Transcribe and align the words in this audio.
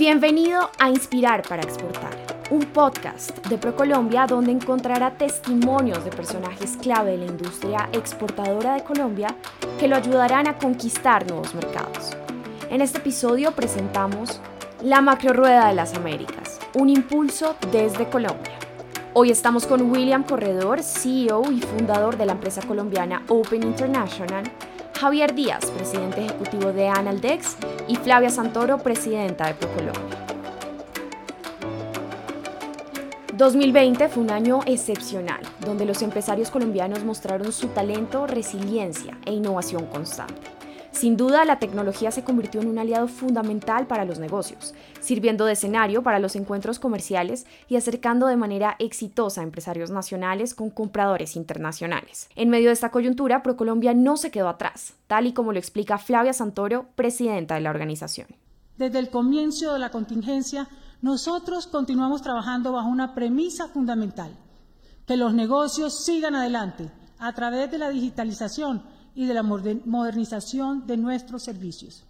Bienvenido 0.00 0.70
a 0.78 0.88
Inspirar 0.88 1.42
para 1.46 1.60
Exportar, 1.60 2.16
un 2.48 2.64
podcast 2.64 3.46
de 3.48 3.58
ProColombia 3.58 4.26
donde 4.26 4.50
encontrará 4.50 5.10
testimonios 5.18 6.02
de 6.06 6.10
personajes 6.10 6.78
clave 6.80 7.10
de 7.10 7.18
la 7.18 7.26
industria 7.26 7.86
exportadora 7.92 8.72
de 8.72 8.82
Colombia 8.82 9.36
que 9.78 9.88
lo 9.88 9.96
ayudarán 9.96 10.48
a 10.48 10.56
conquistar 10.56 11.28
nuevos 11.28 11.54
mercados. 11.54 12.16
En 12.70 12.80
este 12.80 12.96
episodio 12.96 13.52
presentamos 13.52 14.40
La 14.80 15.02
Macro 15.02 15.34
Rueda 15.34 15.68
de 15.68 15.74
las 15.74 15.92
Américas, 15.92 16.60
un 16.72 16.88
impulso 16.88 17.56
desde 17.70 18.08
Colombia. 18.08 18.58
Hoy 19.12 19.30
estamos 19.30 19.66
con 19.66 19.90
William 19.90 20.22
Corredor, 20.22 20.82
CEO 20.82 21.52
y 21.52 21.60
fundador 21.60 22.16
de 22.16 22.24
la 22.24 22.32
empresa 22.32 22.62
colombiana 22.62 23.22
Open 23.28 23.64
International, 23.64 24.50
Javier 25.00 25.34
Díaz, 25.34 25.64
presidente 25.70 26.26
ejecutivo 26.26 26.74
de 26.74 26.86
Analdex, 26.86 27.56
y 27.88 27.96
Flavia 27.96 28.28
Santoro, 28.28 28.76
presidenta 28.76 29.46
de 29.46 29.54
ProColombia. 29.54 30.26
2020 33.32 34.10
fue 34.10 34.22
un 34.22 34.30
año 34.30 34.60
excepcional, 34.66 35.40
donde 35.64 35.86
los 35.86 36.02
empresarios 36.02 36.50
colombianos 36.50 37.02
mostraron 37.02 37.50
su 37.50 37.68
talento, 37.68 38.26
resiliencia 38.26 39.16
e 39.24 39.32
innovación 39.32 39.86
constante. 39.86 40.59
Sin 41.00 41.16
duda, 41.16 41.46
la 41.46 41.58
tecnología 41.58 42.10
se 42.10 42.24
convirtió 42.24 42.60
en 42.60 42.68
un 42.68 42.78
aliado 42.78 43.08
fundamental 43.08 43.86
para 43.86 44.04
los 44.04 44.18
negocios, 44.18 44.74
sirviendo 45.00 45.46
de 45.46 45.54
escenario 45.54 46.02
para 46.02 46.18
los 46.18 46.36
encuentros 46.36 46.78
comerciales 46.78 47.46
y 47.70 47.76
acercando 47.76 48.26
de 48.26 48.36
manera 48.36 48.76
exitosa 48.78 49.40
a 49.40 49.44
empresarios 49.44 49.90
nacionales 49.90 50.54
con 50.54 50.68
compradores 50.68 51.36
internacionales. 51.36 52.28
En 52.36 52.50
medio 52.50 52.66
de 52.66 52.74
esta 52.74 52.90
coyuntura, 52.90 53.42
ProColombia 53.42 53.94
no 53.94 54.18
se 54.18 54.30
quedó 54.30 54.50
atrás, 54.50 54.92
tal 55.06 55.26
y 55.26 55.32
como 55.32 55.54
lo 55.54 55.58
explica 55.58 55.96
Flavia 55.96 56.34
Santoro, 56.34 56.88
presidenta 56.96 57.54
de 57.54 57.62
la 57.62 57.70
organización. 57.70 58.26
Desde 58.76 58.98
el 58.98 59.08
comienzo 59.08 59.72
de 59.72 59.78
la 59.78 59.88
contingencia, 59.88 60.68
nosotros 61.00 61.66
continuamos 61.66 62.20
trabajando 62.20 62.72
bajo 62.72 62.90
una 62.90 63.14
premisa 63.14 63.68
fundamental, 63.68 64.36
que 65.06 65.16
los 65.16 65.32
negocios 65.32 66.04
sigan 66.04 66.34
adelante 66.34 66.90
a 67.18 67.32
través 67.32 67.70
de 67.70 67.78
la 67.78 67.88
digitalización 67.88 68.99
y 69.14 69.26
de 69.26 69.34
la 69.34 69.42
modernización 69.42 70.86
de 70.86 70.96
nuestros 70.96 71.42
servicios. 71.42 72.04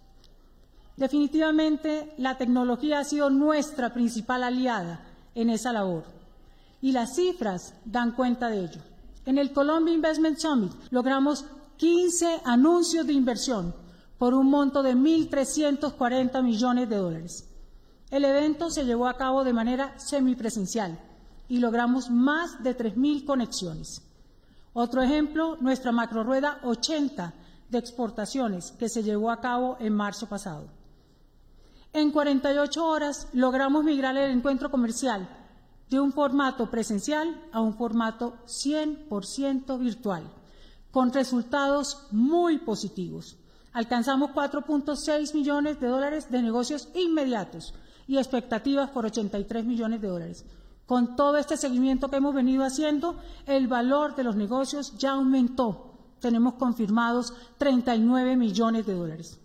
Definitivamente, 0.97 2.13
la 2.17 2.37
tecnología 2.37 2.99
ha 2.99 3.03
sido 3.03 3.29
nuestra 3.29 3.93
principal 3.93 4.43
aliada 4.43 5.03
en 5.33 5.49
esa 5.49 5.71
labor 5.71 6.03
y 6.81 6.91
las 6.91 7.15
cifras 7.15 7.73
dan 7.85 8.11
cuenta 8.11 8.49
de 8.49 8.65
ello. 8.65 8.81
En 9.25 9.37
el 9.37 9.51
Colombia 9.51 9.93
Investment 9.93 10.37
Summit 10.37 10.71
logramos 10.89 11.45
15 11.77 12.41
anuncios 12.43 13.07
de 13.07 13.13
inversión 13.13 13.73
por 14.17 14.33
un 14.33 14.49
monto 14.49 14.83
de 14.83 14.95
1.340 14.95 16.43
millones 16.43 16.89
de 16.89 16.95
dólares. 16.95 17.47
El 18.11 18.25
evento 18.25 18.69
se 18.69 18.83
llevó 18.83 19.07
a 19.07 19.17
cabo 19.17 19.43
de 19.43 19.53
manera 19.53 19.97
semipresencial 19.97 20.99
y 21.47 21.57
logramos 21.59 22.09
más 22.09 22.61
de 22.61 22.77
3.000 22.77 23.25
conexiones. 23.25 24.03
Otro 24.73 25.01
ejemplo, 25.01 25.57
nuestra 25.59 25.91
macrorueda 25.91 26.59
80 26.63 27.33
de 27.69 27.77
exportaciones 27.77 28.71
que 28.71 28.89
se 28.89 29.03
llevó 29.03 29.31
a 29.31 29.41
cabo 29.41 29.77
en 29.79 29.93
marzo 29.93 30.27
pasado. 30.27 30.67
En 31.93 32.11
48 32.11 32.85
horas 32.85 33.27
logramos 33.33 33.83
migrar 33.83 34.15
el 34.15 34.31
encuentro 34.31 34.71
comercial 34.71 35.27
de 35.89 35.99
un 35.99 36.13
formato 36.13 36.71
presencial 36.71 37.41
a 37.51 37.59
un 37.59 37.75
formato 37.75 38.37
100% 38.45 39.77
virtual, 39.77 40.23
con 40.89 41.11
resultados 41.11 42.07
muy 42.11 42.59
positivos. 42.59 43.37
Alcanzamos 43.73 44.31
4.6 44.31 45.33
millones 45.33 45.81
de 45.81 45.87
dólares 45.87 46.31
de 46.31 46.41
negocios 46.41 46.87
inmediatos 46.95 47.73
y 48.07 48.17
expectativas 48.17 48.89
por 48.89 49.05
83 49.05 49.65
millones 49.65 50.01
de 50.01 50.07
dólares. 50.07 50.45
Con 50.91 51.15
todo 51.15 51.37
este 51.37 51.55
seguimiento 51.55 52.09
que 52.09 52.17
hemos 52.17 52.35
venido 52.35 52.65
haciendo, 52.65 53.15
el 53.45 53.69
valor 53.69 54.13
de 54.13 54.25
los 54.25 54.35
negocios 54.35 54.97
ya 54.97 55.11
aumentó. 55.11 55.93
Tenemos 56.19 56.55
confirmados 56.55 57.33
39 57.59 58.35
millones 58.35 58.85
de 58.85 58.93
dólares. 58.95 59.39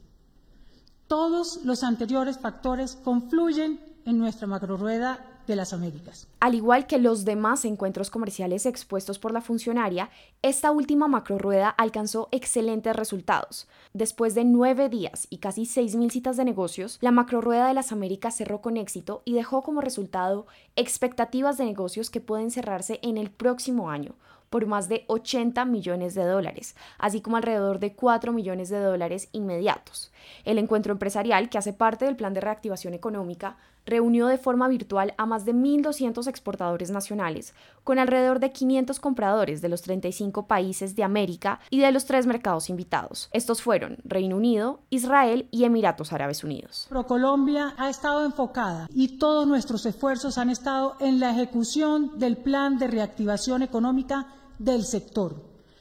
Todos 1.07 1.61
los 1.62 1.84
anteriores 1.84 2.41
factores 2.41 2.97
confluyen 2.97 3.79
en 4.05 4.19
nuestra 4.19 4.49
macrorueda 4.49 5.25
de 5.47 5.57
las 5.57 5.73
Américas. 5.73 6.27
Al 6.41 6.55
igual 6.55 6.87
que 6.87 6.99
los 6.99 7.25
demás 7.25 7.65
encuentros 7.65 8.11
comerciales 8.11 8.67
expuestos 8.67 9.19
por 9.19 9.33
la 9.33 9.41
funcionaria, 9.41 10.11
esta 10.43 10.71
última 10.71 11.09
macrorueda 11.09 11.69
alcanzó 11.69 12.29
excelentes 12.33 12.95
resultados. 12.95 13.69
Después 13.93 14.34
de 14.34 14.45
nueve 14.45 14.89
días 14.89 15.27
y 15.31 15.39
casi 15.39 15.62
6.000 15.62 16.11
citas 16.11 16.37
de 16.37 16.45
negocios, 16.45 16.99
la 17.01 17.11
macrorueda 17.11 17.69
de 17.69 17.75
las 17.75 17.93
Américas 17.93 18.37
cerró 18.37 18.61
con 18.61 18.77
éxito 18.77 19.23
y 19.25 19.34
dejó 19.34 19.62
como 19.62 19.81
resultado 19.81 20.47
expectativas 20.77 21.59
de 21.59 21.65
negocios 21.65 22.11
que 22.11 22.21
pueden 22.21 22.51
cerrarse 22.51 23.01
en 23.03 23.17
el 23.17 23.31
próximo 23.31 23.91
año, 23.91 24.15
por 24.51 24.67
más 24.67 24.89
de 24.89 25.05
80 25.09 25.65
millones 25.65 26.15
de 26.15 26.25
dólares, 26.25 26.77
así 26.99 27.21
como 27.21 27.37
alrededor 27.37 27.78
de 27.78 27.95
4 27.95 28.33
millones 28.33 28.69
de 28.69 28.81
dólares 28.81 29.28
inmediatos. 29.33 30.13
El 30.45 30.59
encuentro 30.59 30.93
empresarial, 30.93 31.49
que 31.49 31.59
hace 31.59 31.73
parte 31.73 32.05
del 32.05 32.17
Plan 32.17 32.34
de 32.34 32.41
Reactivación 32.41 32.95
Económica, 32.95 33.57
reunió 33.87 34.27
de 34.27 34.37
forma 34.37 34.69
virtual 34.69 35.15
a 35.17 35.25
más 35.27 35.45
de 35.45 35.55
1.200 35.55 36.27
exportadores 36.27 36.91
nacionales, 36.91 37.55
con 37.85 37.99
alrededor 37.99 38.41
de 38.41 38.53
500 38.53 39.01
compradores 39.01 39.63
de 39.63 39.69
los 39.69 39.83
35 39.83 40.47
países 40.47 40.97
de 40.97 41.05
América 41.05 41.61
y 41.71 41.79
de 41.81 41.93
los 41.93 42.05
tres 42.05 42.27
mercados 42.27 42.69
invitados. 42.69 43.29
Estos 43.33 43.63
fueron 43.63 43.99
Reino 44.05 44.37
Unido, 44.37 44.81
Israel 44.91 45.49
y 45.51 45.65
Emiratos 45.65 46.13
Árabes 46.13 46.45
Unidos. 46.45 46.87
ProColombia 46.89 47.75
ha 47.79 47.89
estado 47.89 48.25
enfocada 48.25 48.89
y 48.93 49.19
todos 49.19 49.47
nuestros 49.47 49.87
esfuerzos 49.87 50.37
han 50.39 50.51
estado 50.51 50.97
en 51.01 51.21
la 51.21 51.31
ejecución 51.31 52.19
del 52.19 52.37
plan 52.37 52.79
de 52.79 52.89
reactivación 52.89 53.63
económica 53.63 54.27
del 54.59 54.85
sector, 54.85 55.37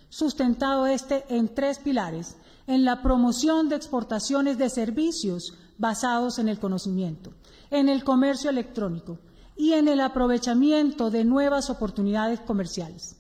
sustentado 0.10 0.88
este 0.88 1.26
en 1.30 1.54
tres 1.54 1.80
pilares, 1.80 2.38
en 2.68 2.86
la 2.86 3.02
promoción 3.02 3.70
de 3.70 3.76
exportaciones 3.76 4.58
de 4.58 4.70
servicios 4.70 5.54
basados 5.78 6.40
en 6.40 6.50
el 6.50 6.60
conocimiento, 6.60 7.34
en 7.70 7.90
el 7.90 8.04
comercio 8.04 8.50
electrónico 8.50 9.20
y 9.56 9.74
en 9.74 9.88
el 9.88 10.02
aprovechamiento 10.02 11.10
de 11.10 11.24
nuevas 11.24 11.70
oportunidades 11.70 12.40
comerciales. 12.42 13.18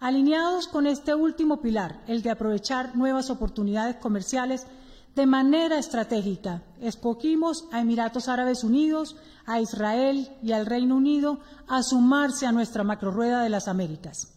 Alineados 0.00 0.66
con 0.66 0.86
este 0.86 1.14
último 1.14 1.60
pilar, 1.60 2.02
el 2.06 2.22
de 2.22 2.30
aprovechar 2.30 2.96
nuevas 2.96 3.28
oportunidades 3.28 3.96
comerciales, 3.96 4.66
de 5.14 5.26
manera 5.26 5.78
estratégica, 5.78 6.62
escogimos 6.80 7.66
a 7.72 7.80
Emiratos 7.80 8.28
Árabes 8.28 8.64
Unidos, 8.64 9.16
a 9.44 9.60
Israel 9.60 10.30
y 10.42 10.52
al 10.52 10.66
Reino 10.66 10.96
Unido 10.96 11.40
a 11.68 11.82
sumarse 11.82 12.46
a 12.46 12.52
nuestra 12.52 12.84
macrorueda 12.84 13.42
de 13.42 13.50
las 13.50 13.68
Américas. 13.68 14.32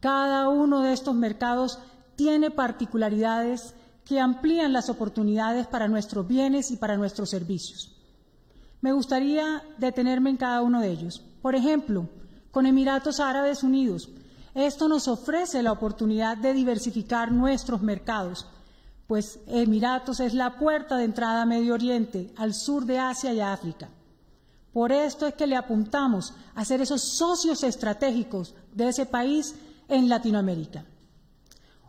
Cada 0.00 0.48
uno 0.48 0.82
de 0.82 0.92
estos 0.92 1.14
mercados 1.14 1.78
tiene 2.16 2.50
particularidades 2.50 3.74
que 4.06 4.20
amplían 4.20 4.72
las 4.72 4.88
oportunidades 4.88 5.66
para 5.66 5.88
nuestros 5.88 6.26
bienes 6.26 6.70
y 6.70 6.76
para 6.76 6.96
nuestros 6.96 7.28
servicios. 7.28 7.96
Me 8.80 8.92
gustaría 8.92 9.64
detenerme 9.78 10.30
en 10.30 10.36
cada 10.36 10.62
uno 10.62 10.80
de 10.80 10.90
ellos. 10.90 11.22
Por 11.42 11.56
ejemplo, 11.56 12.08
con 12.52 12.66
Emiratos 12.66 13.18
Árabes 13.18 13.64
Unidos, 13.64 14.08
esto 14.54 14.86
nos 14.88 15.08
ofrece 15.08 15.60
la 15.62 15.72
oportunidad 15.72 16.36
de 16.36 16.54
diversificar 16.54 17.32
nuestros 17.32 17.82
mercados, 17.82 18.46
pues 19.08 19.40
Emiratos 19.48 20.20
es 20.20 20.34
la 20.34 20.56
puerta 20.56 20.96
de 20.96 21.04
entrada 21.04 21.42
a 21.42 21.46
Medio 21.46 21.74
Oriente, 21.74 22.32
al 22.36 22.54
sur 22.54 22.86
de 22.86 23.00
Asia 23.00 23.34
y 23.34 23.40
África. 23.40 23.88
Por 24.72 24.92
esto 24.92 25.26
es 25.26 25.34
que 25.34 25.48
le 25.48 25.56
apuntamos 25.56 26.32
a 26.54 26.64
ser 26.64 26.80
esos 26.80 27.02
socios 27.02 27.64
estratégicos 27.64 28.54
de 28.72 28.88
ese 28.88 29.04
país 29.04 29.56
en 29.88 30.08
Latinoamérica. 30.08 30.84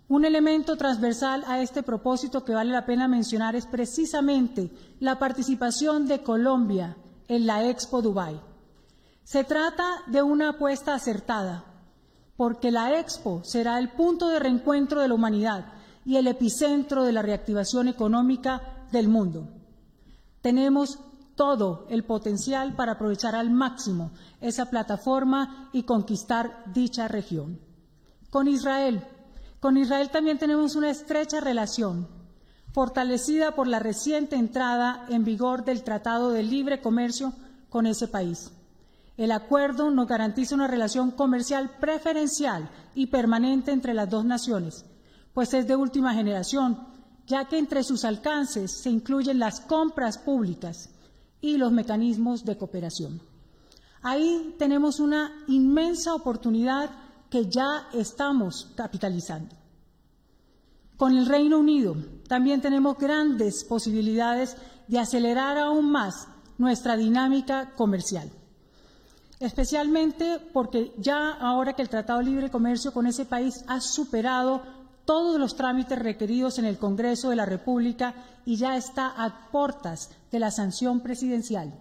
Un 0.09 0.23
elemento 0.23 0.77
transversal 0.77 1.43
a 1.47 1.61
este 1.61 1.83
propósito 1.83 2.45
que 2.45 2.53
vale 2.53 2.71
la 2.71 2.85
pena 2.85 3.09
mencionar 3.09 3.57
es 3.57 3.65
precisamente 3.65 4.71
la 5.01 5.19
participación 5.19 6.07
de 6.07 6.23
Colombia 6.23 6.95
en 7.27 7.45
la 7.45 7.67
Expo 7.67 8.01
Dubai. 8.01 8.39
Se 9.25 9.43
trata 9.43 9.83
de 10.07 10.21
una 10.23 10.51
apuesta 10.51 10.93
acertada, 10.93 11.65
porque 12.37 12.71
la 12.71 12.97
Expo 12.97 13.41
será 13.43 13.79
el 13.79 13.89
punto 13.89 14.29
de 14.29 14.39
reencuentro 14.39 15.01
de 15.01 15.09
la 15.09 15.13
humanidad 15.13 15.73
y 16.05 16.15
el 16.15 16.27
epicentro 16.27 17.03
de 17.03 17.11
la 17.11 17.21
reactivación 17.21 17.89
económica 17.89 18.85
del 18.93 19.09
mundo. 19.09 19.49
Tenemos 20.39 20.99
todo 21.35 21.85
el 21.89 22.05
potencial 22.05 22.77
para 22.77 22.93
aprovechar 22.93 23.35
al 23.35 23.49
máximo 23.49 24.11
esa 24.39 24.69
plataforma 24.69 25.69
y 25.73 25.83
conquistar 25.83 26.63
dicha 26.73 27.09
región. 27.09 27.59
Con 28.29 28.47
Israel, 28.47 29.03
con 29.59 29.77
Israel 29.77 30.09
también 30.09 30.37
tenemos 30.37 30.75
una 30.75 30.89
estrecha 30.89 31.39
relación, 31.39 32.07
fortalecida 32.73 33.55
por 33.55 33.67
la 33.67 33.79
reciente 33.79 34.35
entrada 34.35 35.05
en 35.09 35.23
vigor 35.23 35.65
del 35.65 35.83
Tratado 35.83 36.31
de 36.31 36.43
Libre 36.43 36.81
Comercio 36.81 37.33
con 37.69 37.87
ese 37.87 38.07
país. 38.07 38.51
El 39.17 39.31
acuerdo 39.31 39.89
nos 39.89 40.07
garantiza 40.07 40.53
una 40.53 40.67
relación 40.67 41.09
comercial 41.09 41.71
preferencial 41.79 42.69
y 42.93 43.07
permanente 43.07 43.71
entre 43.71 43.95
las 43.95 44.09
dos 44.09 44.25
naciones, 44.25 44.85
pues 45.33 45.53
es 45.55 45.67
de 45.67 45.75
última 45.75 46.13
generación, 46.13 46.87
ya 47.25 47.45
que 47.45 47.57
entre 47.57 47.83
sus 47.83 48.05
alcances 48.05 48.71
se 48.71 48.91
incluyen 48.91 49.39
las 49.39 49.59
compras 49.59 50.19
públicas 50.19 50.91
y 51.41 51.57
los 51.57 51.71
mecanismos 51.71 52.45
de 52.45 52.57
cooperación. 52.57 53.21
Ahí 54.03 54.55
tenemos 54.59 54.99
una 54.99 55.31
inmensa 55.47 56.13
oportunidad 56.13 56.91
que 57.29 57.49
ya 57.49 57.87
estamos 57.93 58.71
capitalizando. 58.75 59.55
Con 60.97 61.15
el 61.15 61.25
Reino 61.25 61.59
Unido 61.59 61.95
también 62.27 62.61
tenemos 62.61 62.97
grandes 62.97 63.63
posibilidades 63.63 64.57
de 64.87 64.99
acelerar 64.99 65.57
aún 65.57 65.91
más 65.91 66.27
nuestra 66.57 66.97
dinámica 66.97 67.71
comercial, 67.75 68.31
especialmente 69.39 70.39
porque 70.53 70.93
ya 70.97 71.33
ahora 71.33 71.73
que 71.73 71.83
el 71.83 71.89
Tratado 71.89 72.19
de 72.19 72.25
Libre 72.25 72.49
Comercio 72.49 72.91
con 72.91 73.05
ese 73.05 73.25
país 73.25 73.63
ha 73.67 73.79
superado 73.79 74.63
todos 75.05 75.39
los 75.39 75.55
trámites 75.55 75.99
requeridos 75.99 76.57
en 76.57 76.65
el 76.65 76.77
Congreso 76.77 77.29
de 77.29 77.35
la 77.35 77.45
República 77.45 78.15
y 78.45 78.55
ya 78.55 78.75
está 78.75 79.07
a 79.07 79.49
puertas 79.51 80.09
de 80.31 80.39
la 80.39 80.51
sanción 80.51 81.01
presidencial. 81.01 81.73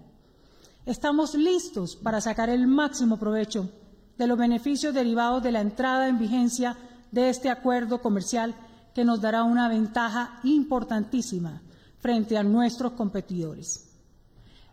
Estamos 0.85 1.35
listos 1.35 1.97
para 1.97 2.21
sacar 2.21 2.51
el 2.51 2.67
máximo 2.67 3.17
provecho 3.17 3.69
de 4.19 4.27
los 4.27 4.39
beneficios 4.39 4.95
derivados 4.95 5.43
de 5.43 5.53
la 5.53 5.61
entrada 5.61 6.09
en 6.09 6.19
vigencia 6.19 6.77
de 7.11 7.29
este 7.29 7.51
acuerdo 7.51 8.01
comercial 8.01 8.55
que 8.95 9.05
nos 9.05 9.21
dará 9.21 9.43
una 9.43 9.69
ventaja 9.69 10.41
importantísima 10.43 11.63
frente 11.99 12.39
a 12.39 12.43
nuestros 12.43 12.93
competidores. 12.93 13.91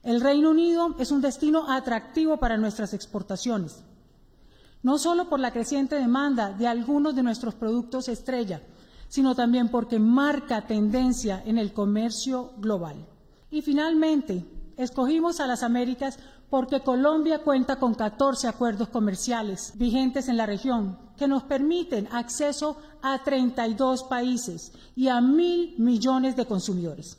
El 0.03 0.21
Reino 0.21 0.49
Unido 0.49 0.95
es 0.99 1.11
un 1.11 1.21
destino 1.21 1.71
atractivo 1.71 2.37
para 2.37 2.57
nuestras 2.57 2.93
exportaciones, 2.93 3.83
no 4.81 4.97
solo 4.97 5.29
por 5.29 5.39
la 5.39 5.51
creciente 5.51 5.95
demanda 5.95 6.51
de 6.51 6.67
algunos 6.67 7.15
de 7.15 7.23
nuestros 7.23 7.55
productos 7.55 8.09
estrella, 8.09 8.61
sino 9.07 9.35
también 9.35 9.69
porque 9.69 9.99
marca 9.99 10.67
tendencia 10.67 11.41
en 11.45 11.57
el 11.57 11.71
comercio 11.71 12.51
global. 12.57 13.05
Y 13.49 13.61
finalmente, 13.61 14.45
escogimos 14.75 15.39
a 15.39 15.47
las 15.47 15.63
Américas 15.63 16.19
porque 16.53 16.81
Colombia 16.81 17.39
cuenta 17.39 17.77
con 17.77 17.95
14 17.95 18.47
acuerdos 18.47 18.89
comerciales 18.89 19.73
vigentes 19.73 20.27
en 20.27 20.37
la 20.37 20.45
región 20.45 20.99
que 21.17 21.27
nos 21.27 21.41
permiten 21.41 22.07
acceso 22.11 22.77
a 23.01 23.23
32 23.23 24.03
países 24.03 24.71
y 24.95 25.07
a 25.07 25.19
mil 25.19 25.73
millones 25.79 26.35
de 26.35 26.45
consumidores. 26.45 27.17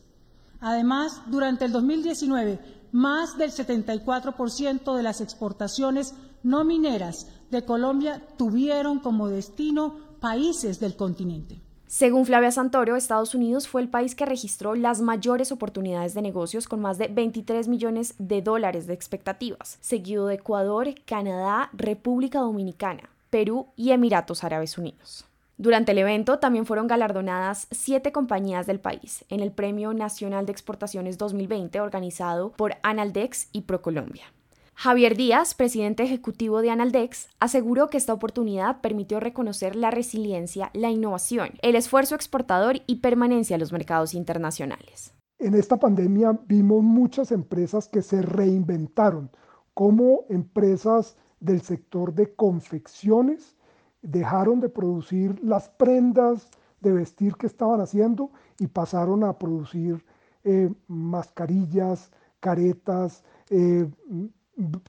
Además, 0.61 1.21
durante 1.27 1.65
el 1.65 1.73
2019, 1.73 2.61
más 2.93 3.37
del 3.37 3.51
74% 3.51 4.95
de 4.95 5.03
las 5.03 5.21
exportaciones 5.21 6.15
no 6.45 6.63
mineras 6.63 7.27
de 7.51 7.65
Colombia 7.65 8.25
tuvieron 8.39 9.01
como 9.01 9.27
destino 9.27 9.97
países 10.21 10.79
del 10.79 10.95
continente. 10.95 11.61
Según 11.87 12.27
Flavia 12.27 12.51
Santoro, 12.51 12.97
Estados 12.97 13.35
Unidos 13.35 13.69
fue 13.69 13.83
el 13.83 13.89
país 13.89 14.15
que 14.15 14.27
registró 14.27 14.75
las 14.75 15.01
mayores 15.01 15.53
oportunidades 15.53 16.15
de 16.15 16.23
negocios 16.23 16.67
con 16.67 16.81
más 16.81 16.99
de 16.99 17.09
23 17.09 17.69
millones 17.69 18.15
de 18.19 18.43
dólares 18.43 18.87
de 18.87 18.95
expectativas, 18.95 19.79
seguido 19.81 20.27
de 20.27 20.37
Ecuador, 20.37 20.89
Canadá, 21.05 21.71
República 21.73 22.41
Dominicana, 22.41 23.11
Perú 23.31 23.69
y 23.77 23.91
Emiratos 23.91 24.45
Árabes 24.45 24.79
Unidos. 24.79 25.27
Durante 25.57 25.93
el 25.93 25.99
evento 25.99 26.41
también 26.41 26.67
fueron 26.67 26.89
galardonadas 26.89 27.69
siete 27.71 28.11
compañías 28.11 28.67
del 28.67 28.81
país 28.81 29.25
en 29.29 29.39
el 29.39 29.53
Premio 29.53 29.95
Nacional 29.95 30.47
de 30.47 30.53
Exportaciones 30.53 31.17
2020 31.17 31.81
organizado 31.81 32.51
por 32.53 32.77
Analdex 32.83 33.49
y 33.53 33.63
ProColombia. 33.63 34.34
Javier 34.77 35.17
Díaz, 35.17 35.55
presidente 35.55 36.03
ejecutivo 36.03 36.61
de 36.61 36.71
Analdex, 36.71 37.29
aseguró 37.39 37.89
que 37.89 37.97
esta 37.97 38.13
oportunidad 38.13 38.81
permitió 38.81 39.21
reconocer 39.21 39.77
la 39.77 39.91
resiliencia, 39.91 40.71
la 40.75 40.91
innovación, 40.91 41.51
el 41.63 41.77
esfuerzo 41.77 42.15
exportador 42.17 42.81
y 42.87 42.97
permanencia 42.97 43.55
en 43.55 43.61
los 43.61 43.73
mercados 43.73 44.15
internacionales. 44.15 45.15
En 45.39 45.55
esta 45.55 45.79
pandemia 45.79 46.39
vimos 46.47 46.83
muchas 46.83 47.31
empresas 47.31 47.89
que 47.89 48.03
se 48.03 48.21
reinventaron 48.21 49.31
como 49.75 50.25
empresas 50.29 51.17
del 51.41 51.63
sector 51.63 52.13
de 52.13 52.35
confecciones, 52.35 53.57
dejaron 54.03 54.61
de 54.61 54.69
producir 54.69 55.43
las 55.43 55.69
prendas 55.69 56.49
de 56.81 56.93
vestir 56.93 57.37
que 57.37 57.47
estaban 57.47 57.81
haciendo 57.81 58.31
y 58.59 58.67
pasaron 58.67 59.25
a 59.25 59.39
producir 59.39 60.05
eh, 60.43 60.71
mascarillas, 60.89 62.11
caretas, 62.41 63.25
eh, 63.51 63.89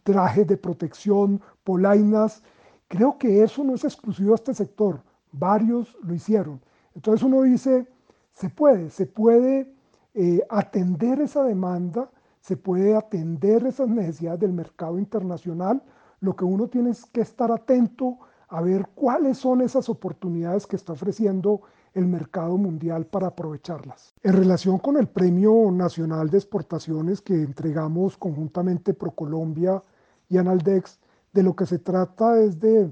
trajes 0.04 0.48
de 0.48 0.58
protección, 0.58 1.42
polainas. 1.64 2.44
Creo 2.88 3.18
que 3.18 3.44
eso 3.44 3.64
no 3.64 3.76
es 3.76 3.84
exclusivo 3.84 4.34
a 4.34 4.36
este 4.36 4.54
sector, 4.54 5.02
varios 5.32 5.98
lo 6.04 6.14
hicieron. 6.14 6.62
Entonces 6.94 7.24
uno 7.24 7.42
dice, 7.42 7.88
se 8.34 8.50
puede, 8.50 8.90
se 8.90 9.06
puede 9.06 9.74
eh, 10.14 10.42
atender 10.50 11.20
esa 11.20 11.44
demanda, 11.44 12.10
se 12.40 12.56
puede 12.56 12.96
atender 12.96 13.66
esas 13.66 13.90
necesidades 13.90 14.40
del 14.42 14.54
mercado 14.54 15.00
internacional. 15.00 15.82
Lo 16.20 16.36
que 16.36 16.46
uno 16.46 16.68
tiene 16.68 16.92
es 16.92 17.06
que 17.06 17.22
estar 17.22 17.52
atento 17.52 18.20
a 18.48 18.62
ver 18.62 18.88
cuáles 18.94 19.40
son 19.40 19.62
esas 19.62 19.90
oportunidades 19.90 20.68
que 20.68 20.76
está 20.76 20.94
ofreciendo 20.94 21.62
el 21.96 22.06
mercado 22.06 22.58
mundial 22.58 23.06
para 23.08 23.28
aprovecharlas. 23.28 24.14
En 24.22 24.34
relación 24.34 24.78
con 24.78 24.98
el 24.98 25.08
Premio 25.08 25.72
Nacional 25.72 26.30
de 26.30 26.38
Exportaciones 26.38 27.22
que 27.22 27.34
entregamos 27.34 28.18
conjuntamente 28.18 28.94
ProColombia 28.94 29.82
y 30.30 30.38
Analdex, 30.38 31.00
de 31.34 31.44
lo 31.44 31.56
que 31.56 31.66
se 31.66 31.80
trata 31.80 32.40
es 32.40 32.60
de 32.60 32.92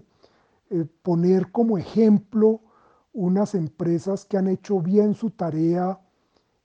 eh, 0.70 0.86
poner 1.02 1.52
como 1.52 1.78
ejemplo 1.78 2.62
unas 3.12 3.56
empresas 3.56 4.26
que 4.26 4.38
han 4.38 4.48
hecho 4.48 4.80
bien 4.80 5.14
su 5.14 5.30
tarea 5.30 6.00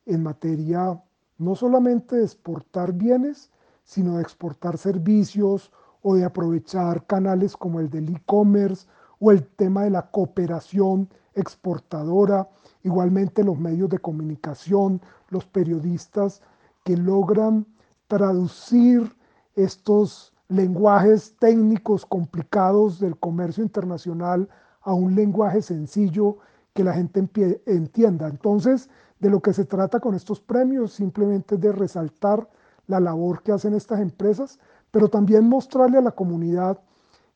en 0.06 0.22
materia 0.22 1.02
no 1.38 1.54
solamente 1.54 2.16
de 2.16 2.24
exportar 2.24 2.92
bienes, 2.92 3.50
sino 3.84 4.16
de 4.16 4.22
exportar 4.22 4.78
servicios 4.78 5.72
o 6.02 6.14
de 6.14 6.24
aprovechar 6.24 7.06
canales 7.06 7.56
como 7.56 7.80
el 7.80 7.90
del 7.90 8.08
e-commerce 8.14 8.86
o 9.18 9.30
el 9.32 9.46
tema 9.46 9.84
de 9.84 9.90
la 9.90 10.10
cooperación 10.10 11.08
exportadora, 11.40 12.48
igualmente 12.82 13.44
los 13.44 13.58
medios 13.58 13.88
de 13.88 13.98
comunicación, 13.98 15.00
los 15.28 15.44
periodistas 15.46 16.42
que 16.84 16.96
logran 16.96 17.66
traducir 18.06 19.14
estos 19.54 20.32
lenguajes 20.48 21.36
técnicos 21.38 22.06
complicados 22.06 23.00
del 23.00 23.16
comercio 23.18 23.62
internacional 23.62 24.48
a 24.82 24.94
un 24.94 25.14
lenguaje 25.14 25.60
sencillo 25.60 26.38
que 26.74 26.84
la 26.84 26.94
gente 26.94 27.26
entienda. 27.66 28.28
Entonces, 28.28 28.88
de 29.18 29.30
lo 29.30 29.40
que 29.40 29.52
se 29.52 29.64
trata 29.64 30.00
con 30.00 30.14
estos 30.14 30.40
premios 30.40 30.92
simplemente 30.92 31.56
es 31.56 31.60
de 31.60 31.72
resaltar 31.72 32.48
la 32.86 33.00
labor 33.00 33.42
que 33.42 33.52
hacen 33.52 33.74
estas 33.74 34.00
empresas, 34.00 34.58
pero 34.90 35.08
también 35.08 35.48
mostrarle 35.48 35.98
a 35.98 36.02
la 36.02 36.12
comunidad 36.12 36.80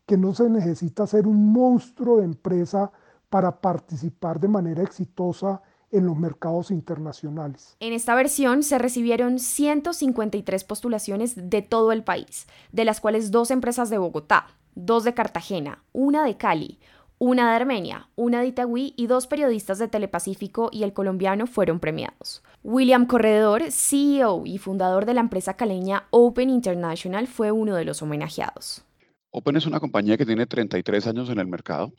que 0.06 0.16
no 0.16 0.32
se 0.32 0.48
necesita 0.48 1.06
ser 1.06 1.26
un 1.26 1.52
monstruo 1.52 2.18
de 2.18 2.24
empresa 2.24 2.90
para 3.32 3.62
participar 3.62 4.38
de 4.40 4.48
manera 4.48 4.82
exitosa 4.82 5.62
en 5.90 6.04
los 6.04 6.18
mercados 6.18 6.70
internacionales. 6.70 7.78
En 7.80 7.94
esta 7.94 8.14
versión 8.14 8.62
se 8.62 8.76
recibieron 8.76 9.38
153 9.38 10.64
postulaciones 10.64 11.48
de 11.48 11.62
todo 11.62 11.92
el 11.92 12.04
país, 12.04 12.46
de 12.72 12.84
las 12.84 13.00
cuales 13.00 13.30
dos 13.30 13.50
empresas 13.50 13.88
de 13.88 13.96
Bogotá, 13.96 14.48
dos 14.74 15.04
de 15.04 15.14
Cartagena, 15.14 15.82
una 15.92 16.26
de 16.26 16.36
Cali, 16.36 16.78
una 17.16 17.48
de 17.48 17.56
Armenia, 17.56 18.10
una 18.16 18.42
de 18.42 18.48
Itagüí 18.48 18.92
y 18.98 19.06
dos 19.06 19.26
periodistas 19.26 19.78
de 19.78 19.88
Telepacífico 19.88 20.68
y 20.70 20.82
el 20.82 20.92
colombiano 20.92 21.46
fueron 21.46 21.80
premiados. 21.80 22.42
William 22.62 23.06
Corredor, 23.06 23.62
CEO 23.70 24.42
y 24.44 24.58
fundador 24.58 25.06
de 25.06 25.14
la 25.14 25.22
empresa 25.22 25.54
caleña 25.54 26.04
Open 26.10 26.50
International, 26.50 27.26
fue 27.26 27.50
uno 27.50 27.76
de 27.76 27.86
los 27.86 28.02
homenajeados. 28.02 28.84
Open 29.30 29.56
es 29.56 29.64
una 29.64 29.80
compañía 29.80 30.18
que 30.18 30.26
tiene 30.26 30.44
33 30.44 31.06
años 31.06 31.30
en 31.30 31.38
el 31.38 31.46
mercado 31.46 31.94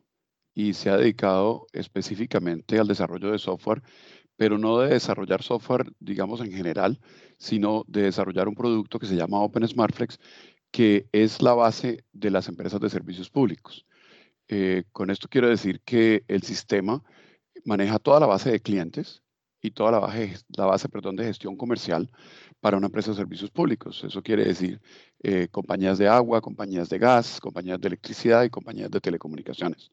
y 0.54 0.74
se 0.74 0.90
ha 0.90 0.98
dedicado 0.98 1.68
específicamente 1.74 2.80
al 2.80 2.88
desarrollo 2.88 3.32
de 3.32 3.40
software, 3.40 3.82
pero 4.36 4.58
no 4.58 4.80
de 4.80 4.90
desarrollar 4.90 5.44
software, 5.44 5.92
digamos, 6.00 6.42
en 6.42 6.52
general, 6.52 7.00
sino 7.38 7.84
de 7.88 8.04
desarrollar 8.04 8.48
un 8.48 8.56
producto 8.56 9.00
que 9.00 9.08
se 9.08 9.16
llama 9.16 9.42
Open 9.42 9.68
SmartFlex, 9.68 10.20
que 10.72 11.08
es 11.12 11.42
la 11.42 11.54
base 11.54 12.04
de 12.14 12.32
las 12.32 12.48
empresas 12.48 12.80
de 12.80 12.90
servicios 12.90 13.30
públicos. 13.30 13.86
Eh, 14.48 14.84
con 14.92 15.10
esto 15.10 15.28
quiero 15.30 15.48
decir 15.50 15.82
que 15.82 16.24
el 16.28 16.44
sistema 16.44 17.04
maneja 17.66 18.00
toda 18.00 18.20
la 18.20 18.26
base 18.26 18.52
de 18.52 18.60
clientes 18.60 19.24
y 19.62 19.72
toda 19.72 19.92
la 19.92 20.00
base, 20.00 20.36
la 20.50 20.66
base 20.66 20.90
perdón, 20.90 21.16
de 21.16 21.26
gestión 21.26 21.56
comercial 21.56 22.10
para 22.60 22.78
una 22.78 22.88
empresa 22.88 23.12
de 23.12 23.18
servicios 23.18 23.52
públicos. 23.52 24.04
Eso 24.04 24.22
quiere 24.22 24.46
decir 24.46 24.82
eh, 25.22 25.48
compañías 25.50 25.98
de 25.98 26.08
agua, 26.08 26.42
compañías 26.42 26.90
de 26.90 27.00
gas, 27.00 27.40
compañías 27.40 27.80
de 27.80 27.88
electricidad 27.88 28.44
y 28.44 28.50
compañías 28.50 28.92
de 28.92 29.00
telecomunicaciones. 29.00 29.92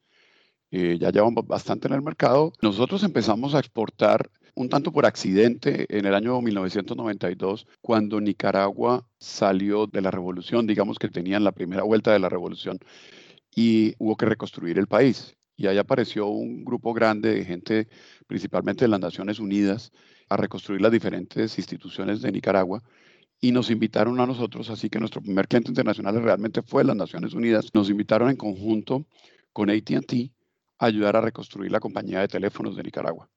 Eh, 0.70 0.98
ya 1.00 1.10
llevamos 1.10 1.46
bastante 1.46 1.88
en 1.88 1.94
el 1.94 2.02
mercado. 2.02 2.52
Nosotros 2.62 3.02
empezamos 3.02 3.54
a 3.54 3.58
exportar 3.58 4.30
un 4.54 4.68
tanto 4.68 4.92
por 4.92 5.06
accidente 5.06 5.86
en 5.88 6.06
el 6.06 6.14
año 6.14 6.40
1992, 6.40 7.66
cuando 7.80 8.20
Nicaragua 8.20 9.06
salió 9.18 9.86
de 9.86 10.00
la 10.00 10.10
revolución, 10.10 10.66
digamos 10.66 10.98
que 10.98 11.08
tenían 11.08 11.44
la 11.44 11.52
primera 11.52 11.82
vuelta 11.82 12.12
de 12.12 12.18
la 12.18 12.28
revolución 12.28 12.78
y 13.54 13.94
hubo 13.98 14.16
que 14.16 14.26
reconstruir 14.26 14.78
el 14.78 14.86
país. 14.86 15.36
Y 15.56 15.66
ahí 15.66 15.78
apareció 15.78 16.26
un 16.26 16.64
grupo 16.64 16.94
grande 16.94 17.34
de 17.34 17.44
gente, 17.44 17.88
principalmente 18.26 18.84
de 18.84 18.88
las 18.88 19.00
Naciones 19.00 19.38
Unidas, 19.38 19.92
a 20.28 20.36
reconstruir 20.36 20.80
las 20.80 20.92
diferentes 20.92 21.58
instituciones 21.58 22.22
de 22.22 22.32
Nicaragua 22.32 22.82
y 23.40 23.52
nos 23.52 23.70
invitaron 23.70 24.20
a 24.20 24.26
nosotros, 24.26 24.70
así 24.70 24.88
que 24.90 25.00
nuestro 25.00 25.22
primer 25.22 25.48
cliente 25.48 25.70
internacional 25.70 26.22
realmente 26.22 26.62
fue 26.62 26.84
las 26.84 26.96
Naciones 26.96 27.34
Unidas. 27.34 27.70
Nos 27.74 27.90
invitaron 27.90 28.30
en 28.30 28.36
conjunto 28.36 29.06
con 29.52 29.70
ATT 29.70 30.30
ayudar 30.80 31.16
a 31.16 31.20
reconstruir 31.20 31.70
la 31.70 31.80
compañía 31.80 32.20
de 32.20 32.28
teléfonos 32.28 32.74
de 32.74 32.82
Nicaragua. 32.82 33.28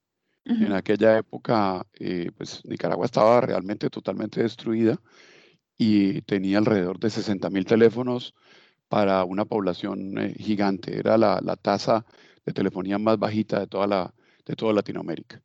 En 0.45 0.73
aquella 0.73 1.17
época, 1.17 1.87
eh, 1.93 2.29
pues 2.35 2.65
Nicaragua 2.65 3.05
estaba 3.05 3.39
realmente 3.39 3.89
totalmente 3.89 4.43
destruida 4.43 4.99
y 5.77 6.21
tenía 6.23 6.57
alrededor 6.57 6.99
de 6.99 7.09
60 7.09 7.49
mil 7.49 7.65
teléfonos 7.65 8.33
para 8.89 9.23
una 9.23 9.45
población 9.45 10.17
eh, 10.17 10.35
gigante. 10.37 10.99
Era 10.99 11.17
la, 11.17 11.55
tasa 11.55 12.05
de 12.45 12.51
telefonía 12.51 12.97
más 12.97 13.17
bajita 13.17 13.61
de 13.61 13.67
toda, 13.67 13.87
la, 13.87 14.13
de 14.45 14.55
toda 14.55 14.73
Latinoamérica. 14.73 15.41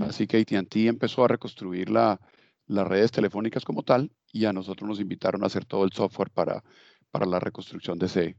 Así 0.00 0.26
que 0.26 0.38
ATT 0.38 0.76
empezó 0.76 1.24
a 1.24 1.28
reconstruir 1.28 1.90
la, 1.90 2.20
las 2.66 2.86
redes 2.86 3.12
telefónicas 3.12 3.64
como 3.64 3.82
tal 3.82 4.10
y 4.32 4.44
a 4.44 4.52
nosotros 4.52 4.88
nos 4.88 5.00
invitaron 5.00 5.42
a 5.42 5.46
hacer 5.46 5.64
todo 5.64 5.84
el 5.84 5.92
software 5.92 6.30
para, 6.30 6.62
para 7.10 7.26
la 7.26 7.40
reconstrucción 7.40 7.98
de, 7.98 8.06
ese, 8.06 8.20
de 8.20 8.36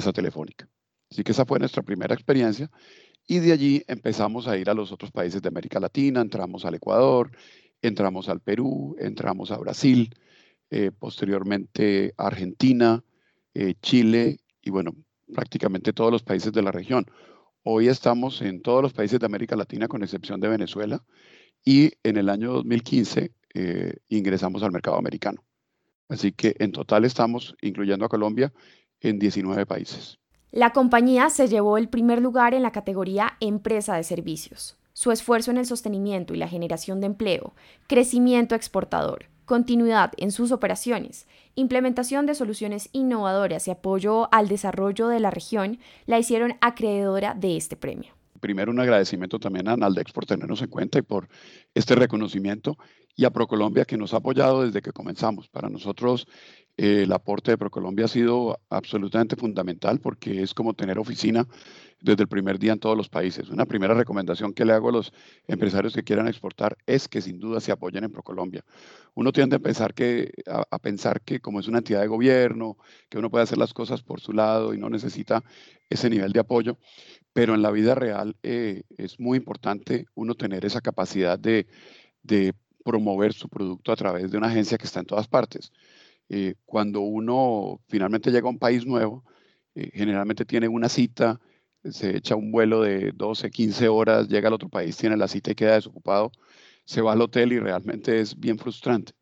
esa 0.00 0.12
telefónica. 0.12 0.68
Así 1.10 1.22
que 1.24 1.32
esa 1.32 1.46
fue 1.46 1.58
nuestra 1.58 1.82
primera 1.82 2.14
experiencia 2.14 2.70
y 3.26 3.38
de 3.40 3.52
allí 3.52 3.82
empezamos 3.86 4.48
a 4.48 4.56
ir 4.56 4.70
a 4.70 4.74
los 4.74 4.90
otros 4.90 5.10
países 5.10 5.42
de 5.42 5.48
América 5.48 5.78
Latina, 5.78 6.20
entramos 6.20 6.64
al 6.64 6.74
Ecuador, 6.74 7.30
entramos 7.82 8.28
al 8.28 8.40
Perú, 8.40 8.96
entramos 8.98 9.50
a 9.50 9.58
Brasil, 9.58 10.14
eh, 10.70 10.90
posteriormente 10.98 12.14
Argentina, 12.16 13.04
eh, 13.54 13.74
Chile 13.82 14.40
y 14.62 14.70
bueno, 14.70 14.92
prácticamente 15.34 15.92
todos 15.92 16.10
los 16.10 16.22
países 16.22 16.52
de 16.52 16.62
la 16.62 16.72
región. 16.72 17.06
Hoy 17.62 17.88
estamos 17.88 18.40
en 18.40 18.62
todos 18.62 18.82
los 18.82 18.92
países 18.92 19.20
de 19.20 19.26
América 19.26 19.56
Latina 19.56 19.88
con 19.88 20.02
excepción 20.02 20.40
de 20.40 20.48
Venezuela 20.48 21.04
y 21.64 21.92
en 22.02 22.16
el 22.16 22.28
año 22.30 22.52
2015 22.52 23.32
eh, 23.54 23.94
ingresamos 24.08 24.62
al 24.62 24.72
mercado 24.72 24.96
americano. 24.96 25.44
Así 26.08 26.32
que 26.32 26.56
en 26.58 26.72
total 26.72 27.04
estamos, 27.04 27.54
incluyendo 27.60 28.06
a 28.06 28.08
Colombia, 28.08 28.52
en 29.00 29.18
19 29.18 29.66
países. 29.66 30.18
La 30.50 30.72
compañía 30.72 31.28
se 31.28 31.46
llevó 31.46 31.76
el 31.76 31.90
primer 31.90 32.22
lugar 32.22 32.54
en 32.54 32.62
la 32.62 32.72
categoría 32.72 33.36
Empresa 33.38 33.96
de 33.96 34.02
Servicios. 34.02 34.78
Su 34.94 35.12
esfuerzo 35.12 35.50
en 35.50 35.58
el 35.58 35.66
sostenimiento 35.66 36.32
y 36.32 36.38
la 36.38 36.48
generación 36.48 37.00
de 37.00 37.06
empleo, 37.06 37.52
crecimiento 37.86 38.54
exportador, 38.54 39.26
continuidad 39.44 40.12
en 40.16 40.32
sus 40.32 40.50
operaciones, 40.50 41.26
implementación 41.54 42.24
de 42.24 42.34
soluciones 42.34 42.88
innovadoras 42.92 43.68
y 43.68 43.72
apoyo 43.72 44.32
al 44.32 44.48
desarrollo 44.48 45.08
de 45.08 45.20
la 45.20 45.30
región 45.30 45.80
la 46.06 46.18
hicieron 46.18 46.54
acreedora 46.62 47.34
de 47.34 47.58
este 47.58 47.76
premio 47.76 48.18
primero 48.38 48.70
un 48.70 48.80
agradecimiento 48.80 49.38
también 49.38 49.68
a 49.68 49.76
Naldex 49.76 50.12
por 50.12 50.24
tenernos 50.24 50.62
en 50.62 50.68
cuenta 50.68 50.98
y 50.98 51.02
por 51.02 51.28
este 51.74 51.94
reconocimiento 51.94 52.78
y 53.18 53.24
a 53.24 53.30
ProColombia 53.30 53.84
que 53.84 53.96
nos 53.96 54.14
ha 54.14 54.18
apoyado 54.18 54.62
desde 54.62 54.80
que 54.80 54.92
comenzamos. 54.92 55.48
Para 55.48 55.68
nosotros 55.68 56.28
eh, 56.76 57.02
el 57.02 57.12
aporte 57.12 57.50
de 57.50 57.58
ProColombia 57.58 58.04
ha 58.04 58.08
sido 58.08 58.60
absolutamente 58.70 59.34
fundamental 59.34 59.98
porque 59.98 60.40
es 60.40 60.54
como 60.54 60.72
tener 60.72 61.00
oficina 61.00 61.44
desde 62.00 62.22
el 62.22 62.28
primer 62.28 62.60
día 62.60 62.72
en 62.72 62.78
todos 62.78 62.96
los 62.96 63.08
países. 63.08 63.48
Una 63.48 63.66
primera 63.66 63.92
recomendación 63.92 64.52
que 64.52 64.64
le 64.64 64.72
hago 64.72 64.90
a 64.90 64.92
los 64.92 65.12
empresarios 65.48 65.94
que 65.94 66.04
quieran 66.04 66.28
exportar 66.28 66.78
es 66.86 67.08
que 67.08 67.20
sin 67.20 67.40
duda 67.40 67.58
se 67.58 67.72
apoyen 67.72 68.04
en 68.04 68.12
ProColombia. 68.12 68.64
Uno 69.14 69.32
tiende 69.32 69.56
a 69.56 69.58
pensar 69.58 69.94
que, 69.94 70.30
a, 70.46 70.78
pensar 70.78 71.20
que 71.22 71.40
como 71.40 71.58
es 71.58 71.66
una 71.66 71.78
entidad 71.78 72.02
de 72.02 72.06
gobierno, 72.06 72.76
que 73.08 73.18
uno 73.18 73.30
puede 73.30 73.42
hacer 73.42 73.58
las 73.58 73.74
cosas 73.74 74.00
por 74.04 74.20
su 74.20 74.32
lado 74.32 74.74
y 74.74 74.78
no 74.78 74.88
necesita 74.90 75.42
ese 75.90 76.08
nivel 76.08 76.30
de 76.30 76.38
apoyo, 76.38 76.78
pero 77.32 77.56
en 77.56 77.62
la 77.62 77.72
vida 77.72 77.96
real 77.96 78.36
eh, 78.44 78.84
es 78.96 79.18
muy 79.18 79.38
importante 79.38 80.06
uno 80.14 80.36
tener 80.36 80.64
esa 80.64 80.80
capacidad 80.80 81.36
de, 81.36 81.66
promover 82.84 83.32
su 83.32 83.48
producto 83.48 83.92
a 83.92 83.96
través 83.96 84.30
de 84.30 84.38
una 84.38 84.48
agencia 84.48 84.78
que 84.78 84.86
está 84.86 85.00
en 85.00 85.06
todas 85.06 85.28
partes. 85.28 85.72
Eh, 86.28 86.54
cuando 86.64 87.00
uno 87.00 87.80
finalmente 87.88 88.30
llega 88.30 88.46
a 88.46 88.50
un 88.50 88.58
país 88.58 88.86
nuevo, 88.86 89.24
eh, 89.74 89.90
generalmente 89.94 90.44
tiene 90.44 90.68
una 90.68 90.88
cita, 90.88 91.40
se 91.84 92.16
echa 92.16 92.36
un 92.36 92.50
vuelo 92.52 92.82
de 92.82 93.12
12, 93.12 93.50
15 93.50 93.88
horas, 93.88 94.28
llega 94.28 94.48
al 94.48 94.54
otro 94.54 94.68
país, 94.68 94.96
tiene 94.96 95.16
la 95.16 95.28
cita 95.28 95.52
y 95.52 95.54
queda 95.54 95.74
desocupado, 95.74 96.32
se 96.84 97.00
va 97.02 97.12
al 97.12 97.22
hotel 97.22 97.52
y 97.52 97.60
realmente 97.60 98.20
es 98.20 98.38
bien 98.38 98.58
frustrante. 98.58 99.12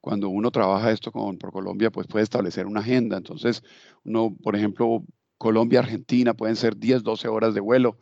Cuando 0.00 0.28
uno 0.28 0.50
trabaja 0.50 0.92
esto 0.92 1.10
con 1.10 1.36
Colombia, 1.38 1.90
pues 1.90 2.06
puede 2.06 2.22
establecer 2.22 2.66
una 2.66 2.80
agenda. 2.80 3.16
Entonces, 3.16 3.62
uno, 4.04 4.36
por 4.42 4.54
ejemplo, 4.54 5.04
Colombia, 5.38 5.80
Argentina, 5.80 6.34
pueden 6.34 6.56
ser 6.56 6.76
10, 6.76 7.02
12 7.02 7.28
horas 7.28 7.54
de 7.54 7.60
vuelo 7.60 7.98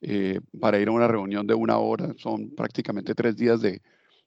eh, 0.00 0.40
para 0.60 0.78
ir 0.78 0.88
a 0.88 0.92
una 0.92 1.08
reunión 1.08 1.46
de 1.46 1.54
una 1.54 1.78
hora, 1.78 2.14
son 2.18 2.50
prácticamente 2.54 3.14
tres 3.14 3.36
días 3.36 3.60
de, 3.60 3.82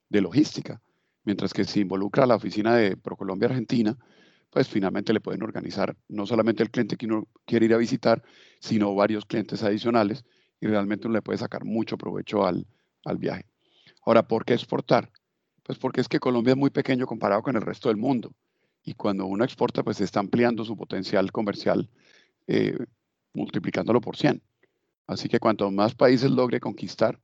logística. 0.09 0.81
Mientras 1.23 1.53
que 1.53 1.63
si 1.65 1.81
involucra 1.81 2.23
a 2.23 2.27
la 2.27 2.35
oficina 2.35 2.75
de 2.75 2.97
ProColombia 2.97 3.49
Argentina, 3.49 3.97
pues 4.49 4.67
finalmente 4.67 5.13
le 5.13 5.21
pueden 5.21 5.43
organizar 5.43 5.95
no 6.07 6.25
solamente 6.25 6.63
el 6.63 6.71
cliente 6.71 6.97
que 6.97 7.05
uno 7.05 7.27
quiere 7.45 7.65
ir 7.65 7.73
a 7.73 7.77
visitar, 7.77 8.23
sino 8.59 8.95
varios 8.95 9.25
clientes 9.25 9.61
adicionales 9.63 10.25
y 10.59 10.67
realmente 10.67 11.07
uno 11.07 11.15
le 11.15 11.21
puede 11.21 11.37
sacar 11.37 11.65
mucho 11.65 11.97
provecho 11.97 12.45
al, 12.45 12.65
al 13.05 13.17
viaje. 13.17 13.45
Ahora, 14.05 14.27
¿por 14.27 14.45
qué 14.45 14.53
exportar? 14.53 15.11
Pues 15.63 15.77
porque 15.77 16.01
es 16.01 16.07
que 16.07 16.19
Colombia 16.19 16.51
es 16.51 16.57
muy 16.57 16.71
pequeño 16.71 17.05
comparado 17.05 17.43
con 17.43 17.55
el 17.55 17.61
resto 17.61 17.89
del 17.89 17.97
mundo 17.97 18.33
y 18.83 18.93
cuando 18.93 19.25
uno 19.25 19.43
exporta, 19.43 19.83
pues 19.83 20.01
está 20.01 20.19
ampliando 20.19 20.65
su 20.65 20.75
potencial 20.75 21.31
comercial 21.31 21.89
eh, 22.47 22.77
multiplicándolo 23.33 24.01
por 24.01 24.17
100. 24.17 24.41
Así 25.05 25.29
que 25.29 25.39
cuanto 25.39 25.69
más 25.69 25.95
países 25.95 26.31
logre 26.31 26.59
conquistar, 26.59 27.19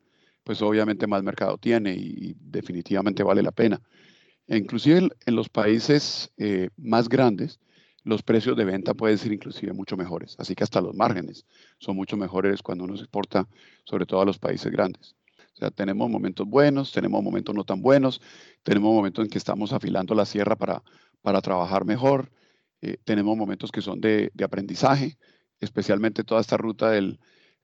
pues 0.46 0.62
obviamente 0.62 1.08
más 1.08 1.24
mercado 1.24 1.58
tiene 1.58 1.94
y, 1.94 2.36
definitivamente 2.40 3.24
vale 3.24 3.44
la 3.44 3.52
pena. 3.52 3.82
E 4.48 4.58
inclusive 4.58 5.10
en, 5.25 5.36
los 5.36 5.50
países 5.50 6.32
eh, 6.38 6.70
más 6.78 7.10
grandes, 7.10 7.60
los 8.04 8.24
precios 8.24 8.56
de 8.56 8.64
venta 8.64 8.94
pueden 8.94 9.18
ser 9.18 9.34
inclusive 9.34 9.74
mucho 9.74 9.98
mejores. 9.98 10.36
Así 10.40 10.56
que 10.56 10.64
hasta 10.64 10.80
los 10.80 10.96
márgenes 10.96 11.46
son 11.80 11.98
mucho 11.98 12.16
mejores 12.16 12.62
cuando 12.62 12.86
uno 12.86 12.96
se 12.96 13.04
exporta, 13.04 13.50
sobre 13.84 14.06
todo 14.06 14.22
a 14.22 14.25
los 14.25 14.40
países 14.40 14.72
grandes. 14.72 15.16
O 15.56 15.58
sea, 15.58 15.72
tenemos 15.72 16.10
momentos 16.10 16.48
buenos, 16.48 16.92
tenemos 16.92 17.22
momentos 17.24 17.54
no 17.56 17.64
tan 17.64 17.82
buenos, 17.82 18.22
tenemos 18.64 18.94
momentos 18.94 19.25
en 19.25 19.32
que 19.32 19.38
estamos 19.38 19.74
afilando 19.74 20.14
la 20.14 20.25
sierra 20.25 20.56
para, 20.56 20.84
para 21.22 21.42
trabajar 21.42 21.86
mejor, 21.86 22.30
eh, 22.82 22.98
tenemos 23.04 23.36
momentos 23.36 23.72
que 23.72 23.82
son 23.82 24.00
de, 24.00 24.32
aprendizaje, 24.44 25.18
especialmente 25.60 26.24
toda 26.24 26.42
esta 26.42 26.56
ruta 26.56 26.96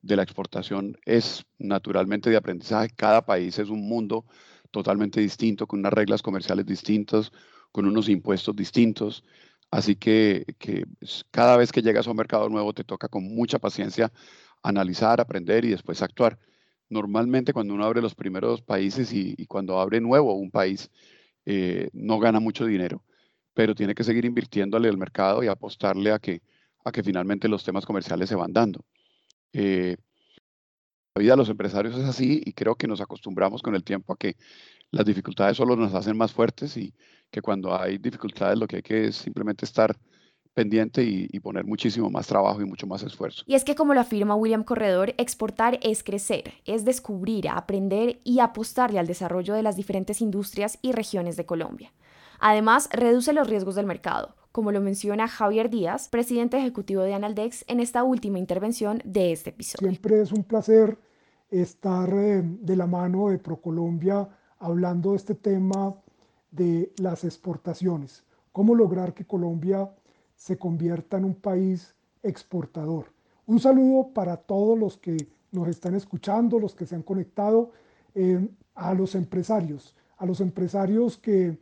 de 0.01 0.15
la 0.15 0.24
exportación 0.24 0.98
es 1.05 1.46
naturalmente 1.60 2.29
de 2.29 2.38
aprendizaje. 2.38 2.89
Cada 2.96 3.25
país 3.25 3.60
es 3.60 3.70
un 3.70 3.88
mundo 3.88 4.25
totalmente 4.72 5.22
distinto, 5.22 5.67
con 5.67 5.79
unas 5.79 5.93
reglas 5.93 6.22
comerciales 6.22 6.65
distintas, 6.65 7.31
con 7.72 7.86
unos 7.86 8.10
impuestos 8.10 8.55
distintos. 8.55 9.24
Así 9.72 9.96
que, 9.96 10.46
cada 11.31 11.58
vez 11.58 11.72
que 11.72 11.81
llegas 11.81 12.08
a 12.08 12.12
un 12.12 12.17
mercado 12.17 12.50
nuevo 12.50 12.74
te 12.74 12.84
toca 12.84 13.08
con 13.08 13.24
mucha 13.24 13.60
paciencia 13.60 14.12
analizar, 14.63 15.22
aprender 15.22 15.65
y 15.65 15.70
después 15.70 16.01
actuar. 16.01 16.39
Normalmente 16.89 17.53
cuando 17.53 17.74
uno 17.74 17.86
abre 17.86 18.01
los 18.01 18.15
primeros 18.15 18.62
países 18.62 19.13
y, 19.13 19.46
cuando 19.48 19.79
abre 19.79 20.01
nuevo 20.01 20.34
un 20.36 20.51
país, 20.51 20.89
eh, 21.46 21.89
no 21.93 22.20
gana 22.20 22.39
mucho 22.39 22.65
dinero 22.65 23.03
pero 23.53 23.75
tiene 23.75 23.96
que 23.96 24.03
seguir 24.03 24.25
invirtiéndole 24.25 24.89
al 24.89 24.98
mercado 24.98 25.43
y 25.43 25.48
apostarle 25.48 26.12
a 26.12 26.20
que, 26.20 26.41
a 26.86 26.91
que 26.91 27.03
finalmente 27.03 27.48
los 27.48 27.63
temas 27.63 27.86
comerciales 27.86 28.29
se 28.29 28.36
van 28.36 28.53
dando. 28.53 28.86
Eh, 29.53 29.98
la 31.15 31.22
vida 31.22 31.34
de 31.34 31.38
los 31.38 31.50
empresarios 31.50 31.98
es 31.98 32.05
así 32.05 32.41
y 32.46 32.53
creo 32.53 32.75
que 32.75 32.88
nos 32.88 33.01
acostumbramos 33.01 33.62
con 33.62 33.75
el 33.75 33.84
tiempo 33.84 34.13
a 34.13 34.17
que 34.17 34.38
las 34.91 35.05
dificultades 35.05 35.58
solo 35.58 35.75
nos 35.75 35.93
hacen 35.93 36.17
más 36.17 36.31
fuertes 36.31 36.77
y 36.77 36.93
que 37.29 37.41
cuando 37.41 37.77
hay 37.77 37.98
dificultades 37.98 38.58
lo 38.58 38.67
que 38.67 38.77
hay 38.77 38.81
que 38.81 39.08
es 39.08 39.15
simplemente 39.17 39.65
estar 39.65 39.96
pendiente 40.53 41.03
y, 41.03 41.29
y, 41.31 41.39
poner 41.39 41.65
muchísimo 41.65 42.10
más 42.10 42.27
trabajo 42.27 42.62
y 42.62 42.65
mucho 42.65 42.86
más 42.86 43.01
esfuerzo. 43.03 43.43
Y 43.48 43.55
es 43.55 43.63
que 43.63 43.75
como 43.75 43.93
lo 43.93 44.01
afirma 44.01 44.36
William 44.36 44.65
Corredor, 44.65 45.13
exportar 45.17 45.79
es 45.81 46.03
crecer, 46.03 46.53
es 46.65 46.84
descubrir, 46.84 47.48
aprender 47.48 48.20
y 48.25 48.39
apostarle 48.39 49.00
al 49.00 49.08
desarrollo 49.08 49.53
de 49.53 49.63
las 49.63 49.77
diferentes 49.77 50.20
industrias 50.20 50.77
y 50.81 50.91
regiones 50.91 51.38
de 51.38 51.46
Colombia. 51.46 51.93
Además, 52.39 52.89
reduce 52.91 53.31
los 53.31 53.48
riesgos 53.48 53.75
del 53.75 53.86
mercado, 53.86 54.36
como 54.51 54.72
lo 54.72 54.81
menciona 54.81 55.27
Javier 55.27 55.70
Díaz, 55.70 56.10
presidente 56.10 56.58
ejecutivo 56.58 57.01
de 57.03 57.13
Analdex, 57.13 57.63
en 57.67 57.79
esta 57.79 58.03
última 58.03 58.39
intervención 58.39 59.01
de 59.05 59.31
este 59.31 59.51
episodio. 59.51 59.89
Siempre 59.89 60.22
es 60.22 60.31
un 60.31 60.43
placer 60.43 60.98
estar 61.50 62.10
eh, 62.13 62.41
de 62.43 62.75
la 62.75 62.88
mano 62.88 63.29
de 63.29 63.38
ProColombia 63.38 64.27
hablando 64.60 65.12
de 65.12 65.17
este 65.17 65.36
tema 65.36 65.96
de 66.51 66.91
las 66.98 67.24
exportaciones. 67.24 68.24
Cómo 68.51 68.75
lograr 68.75 69.13
que 69.13 69.25
Colombia 69.25 69.89
se 70.36 70.58
convierta 70.58 71.17
en 71.17 71.25
un 71.25 71.36
país 71.36 71.96
exportador. 72.24 73.13
Un 73.46 73.60
saludo 73.60 74.13
para 74.13 74.38
todos 74.38 74.77
los 74.77 74.98
que 74.98 75.17
nos 75.51 75.67
están 75.67 75.96
escuchando, 75.96 76.60
los 76.60 76.75
que 76.75 76.86
se 76.86 76.96
han 76.96 77.03
conectado, 77.03 77.72
eh, 78.15 78.48
a 78.75 78.93
los 78.93 79.15
empresarios, 79.15 79.96
a 80.17 80.25
los 80.25 80.41
empresarios 80.41 81.17
que 81.17 81.58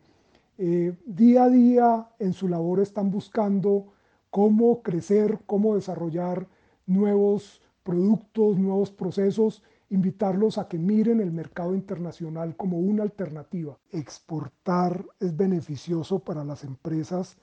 eh, 0.62 0.94
día 1.06 1.46
a 1.46 1.50
día 1.50 2.10
en 2.20 2.34
su 2.34 2.50
labor 2.50 2.82
están 2.82 3.10
buscando 3.12 3.94
cómo 4.30 4.82
crecer, 4.82 5.40
cómo 5.46 5.76
desarrollar 5.76 6.50
nuevos 6.86 7.62
productos, 7.82 8.58
nuevos 8.58 8.92
procesos 8.92 9.64
invitarlos 9.90 10.58
a 10.58 10.68
que 10.68 10.78
miren 10.78 11.22
el 11.22 11.32
mercado 11.32 11.74
internacional 11.74 12.58
como 12.58 12.78
una 12.78 13.04
alternativa. 13.04 13.80
Exportar 13.92 15.06
es 15.22 15.36
beneficioso 15.36 16.20
para 16.20 16.44
las 16.44 16.66
empresas 16.66 17.38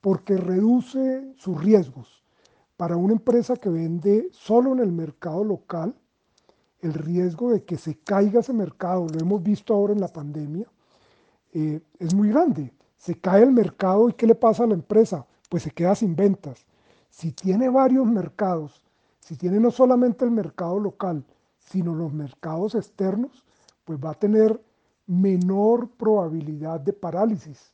porque 0.00 0.38
reduce 0.38 1.30
sus 1.36 1.62
riesgos. 1.62 2.24
Para 2.78 2.96
una 2.96 3.12
empresa 3.12 3.56
que 3.56 3.68
vende 3.68 4.28
solo 4.32 4.72
en 4.72 4.80
el 4.80 4.92
mercado 4.92 5.44
local, 5.44 5.94
el 6.80 6.94
riesgo 6.94 7.50
de 7.50 7.64
que 7.64 7.76
se 7.76 7.98
caiga 7.98 8.40
ese 8.40 8.54
mercado, 8.54 9.06
lo 9.12 9.20
hemos 9.20 9.42
visto 9.42 9.74
ahora 9.74 9.92
en 9.92 10.00
la 10.00 10.08
pandemia, 10.08 10.66
eh, 11.52 11.80
es 11.98 12.14
muy 12.14 12.30
grande. 12.30 12.72
Se 12.96 13.14
cae 13.14 13.42
el 13.42 13.52
mercado 13.52 14.08
y 14.08 14.14
¿qué 14.14 14.26
le 14.26 14.34
pasa 14.34 14.64
a 14.64 14.66
la 14.66 14.74
empresa? 14.74 15.26
Pues 15.48 15.62
se 15.62 15.70
queda 15.70 15.94
sin 15.94 16.16
ventas. 16.16 16.66
Si 17.10 17.32
tiene 17.32 17.68
varios 17.68 18.06
mercados, 18.06 18.82
si 19.20 19.36
tiene 19.36 19.60
no 19.60 19.70
solamente 19.70 20.24
el 20.24 20.30
mercado 20.30 20.78
local, 20.78 21.24
sino 21.58 21.94
los 21.94 22.12
mercados 22.12 22.74
externos, 22.74 23.44
pues 23.84 23.98
va 23.98 24.10
a 24.10 24.18
tener 24.18 24.60
menor 25.06 25.90
probabilidad 25.90 26.80
de 26.80 26.92
parálisis, 26.92 27.72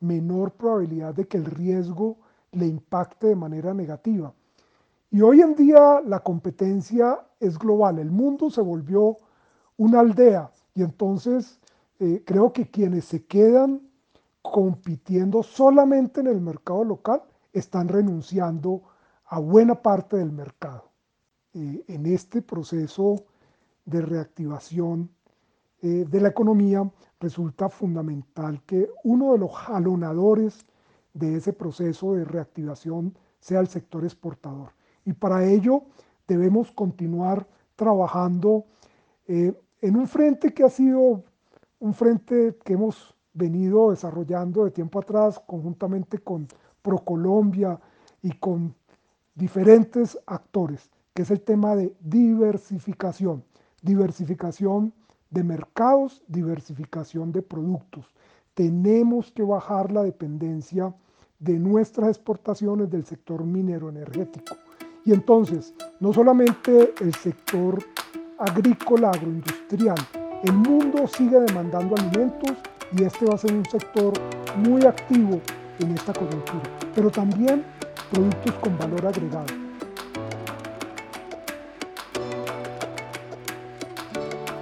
menor 0.00 0.52
probabilidad 0.52 1.14
de 1.14 1.26
que 1.26 1.36
el 1.36 1.44
riesgo 1.44 2.16
le 2.52 2.66
impacte 2.66 3.28
de 3.28 3.36
manera 3.36 3.74
negativa. 3.74 4.32
Y 5.10 5.20
hoy 5.22 5.40
en 5.40 5.54
día 5.54 6.00
la 6.04 6.20
competencia 6.20 7.26
es 7.40 7.58
global, 7.58 7.98
el 7.98 8.10
mundo 8.10 8.50
se 8.50 8.60
volvió 8.60 9.16
una 9.76 10.00
aldea 10.00 10.50
y 10.74 10.82
entonces 10.82 11.57
eh, 12.00 12.22
creo 12.24 12.52
que 12.52 12.70
quienes 12.70 13.06
se 13.06 13.24
quedan 13.24 13.82
compitiendo 14.40 15.42
solamente 15.42 16.20
en 16.20 16.28
el 16.28 16.40
mercado 16.40 16.84
local 16.84 17.22
están 17.52 17.88
renunciando 17.88 18.82
a 19.26 19.40
buena 19.40 19.82
parte 19.82 20.16
del 20.16 20.30
mercado. 20.30 20.90
Eh, 21.54 21.84
en 21.88 22.06
este 22.06 22.40
proceso 22.40 23.24
de 23.84 24.00
reactivación 24.00 25.10
eh, 25.82 26.06
de 26.08 26.20
la 26.20 26.28
economía, 26.28 26.88
resulta 27.18 27.68
fundamental 27.68 28.62
que 28.64 28.88
uno 29.02 29.32
de 29.32 29.38
los 29.38 29.52
jalonadores 29.52 30.66
de 31.14 31.36
ese 31.36 31.52
proceso 31.52 32.14
de 32.14 32.24
reactivación 32.24 33.18
sea 33.40 33.58
el 33.58 33.66
sector 33.66 34.04
exportador. 34.04 34.70
Y 35.04 35.14
para 35.14 35.44
ello 35.44 35.82
debemos 36.28 36.70
continuar 36.70 37.48
trabajando 37.74 38.66
en 39.26 39.96
un 39.96 40.08
frente 40.08 40.54
que 40.54 40.64
ha 40.64 40.70
sido 40.70 41.24
un 41.80 41.94
frente 41.94 42.56
que 42.64 42.74
hemos 42.74 43.14
venido 43.32 43.90
desarrollando 43.90 44.64
de 44.64 44.70
tiempo 44.70 44.98
atrás 44.98 45.40
conjuntamente 45.46 46.18
con 46.18 46.48
ProColombia 46.82 47.78
y 48.22 48.32
con 48.32 48.74
diferentes 49.34 50.18
actores, 50.26 50.90
que 51.14 51.22
es 51.22 51.30
el 51.30 51.40
tema 51.40 51.76
de 51.76 51.94
diversificación 52.00 53.44
diversificación 53.82 54.92
de 55.30 55.44
mercados, 55.44 56.22
diversificación 56.26 57.32
de 57.32 57.42
productos. 57.42 58.06
Tenemos 58.54 59.30
que 59.30 59.42
bajar 59.42 59.92
la 59.92 60.02
dependencia 60.02 60.94
de 61.38 61.58
nuestras 61.58 62.08
exportaciones 62.08 62.90
del 62.90 63.04
sector 63.04 63.44
minero 63.44 63.88
energético. 63.88 64.56
Y 65.04 65.12
entonces, 65.12 65.74
no 66.00 66.12
solamente 66.12 66.92
el 67.00 67.14
sector 67.14 67.78
agrícola, 68.38 69.10
agroindustrial, 69.10 69.96
el 70.44 70.52
mundo 70.52 71.06
sigue 71.08 71.40
demandando 71.40 71.96
alimentos 71.96 72.52
y 72.96 73.02
este 73.02 73.26
va 73.26 73.34
a 73.34 73.38
ser 73.38 73.52
un 73.52 73.64
sector 73.64 74.12
muy 74.56 74.84
activo 74.84 75.40
en 75.80 75.94
esta 75.94 76.12
coyuntura, 76.12 76.62
pero 76.94 77.10
también 77.10 77.64
productos 78.10 78.54
con 78.54 78.78
valor 78.78 79.06
agregado. 79.06 79.46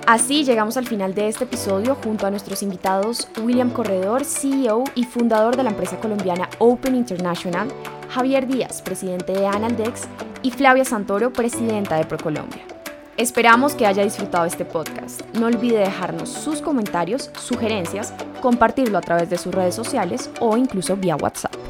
Así 0.07 0.45
llegamos 0.45 0.77
al 0.77 0.87
final 0.87 1.15
de 1.15 1.29
este 1.29 1.45
episodio 1.45 1.97
junto 1.97 2.27
a 2.27 2.31
nuestros 2.31 2.63
invitados 2.63 3.29
William 3.43 3.71
Corredor, 3.71 4.25
CEO 4.25 4.85
y 4.95 5.05
fundador 5.05 5.57
de 5.57 5.65
la 5.65 5.71
empresa 5.71 5.99
colombiana 5.99 6.49
Open 6.59 6.95
International, 6.95 7.69
Javier 8.11 8.47
Díaz, 8.47 8.83
presidente 8.83 9.33
de 9.33 9.47
Analdex, 9.47 10.03
y 10.43 10.53
Flavia 10.53 10.85
Santoro, 10.85 11.33
presidenta 11.33 11.97
de 11.97 12.05
ProColombia. 12.05 12.76
Esperamos 13.17 13.75
que 13.75 13.87
haya 13.87 14.05
disfrutado 14.05 14.45
este 14.45 14.67
podcast. 14.67 15.23
No 15.37 15.47
olvide 15.47 15.79
dejarnos 15.79 16.29
sus 16.29 16.61
comentarios, 16.61 17.31
sugerencias, 17.41 18.13
compartirlo 18.43 18.99
a 18.99 19.01
través 19.01 19.31
de 19.31 19.39
sus 19.39 19.55
redes 19.55 19.75
sociales 19.75 20.29
o 20.39 20.59
incluso 20.59 20.99
vía 20.99 21.17
WhatsApp. 21.17 21.66